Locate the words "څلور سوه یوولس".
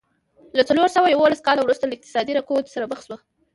0.69-1.41